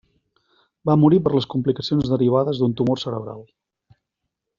Va 0.89 0.95
morir 1.01 1.19
per 1.27 1.33
les 1.35 1.47
complicacions 1.55 2.09
derivades 2.13 2.63
d'un 2.63 2.73
tumor 2.81 3.03
cerebral. 3.03 3.45